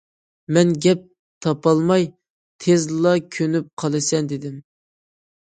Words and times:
مەن 0.55 0.69
گەپ 0.85 1.03
تاپالماي،« 1.47 2.07
تېزلا 2.65 3.13
كۆنۈپ 3.37 3.71
قالىسەن» 3.83 4.31
دېدىم. 4.33 4.61